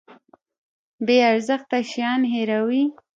بې 1.05 1.17
ارزښته 1.31 1.77
شیان 1.91 2.21
هیروي. 2.33 2.83